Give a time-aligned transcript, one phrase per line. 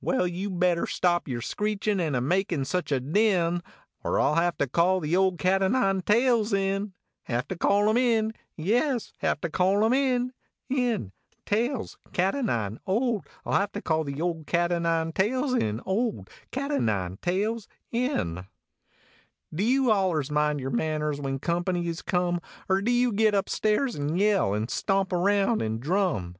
[0.00, 3.64] Well, you better stop yer screechin an a makin such a din,
[4.04, 6.92] Er I ll have to call the old cat o nine tails in
[7.24, 10.32] Have to call him in; yes, have to call him in;
[10.70, 11.10] in.
[11.44, 15.10] tails cat o nine old I ll have to call the old cat o nine
[15.10, 15.80] tails in.
[15.84, 18.06] old cat o nine tails in.
[18.06, 18.46] 99 THE CA T O NINE TAILS
[19.52, 22.40] Do you allers mind your manners when company is come?
[22.70, 26.36] Er do you git up stairs nd yell, nd stomp around nd drum?